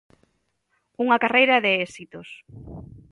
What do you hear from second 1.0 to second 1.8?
Unha carreira de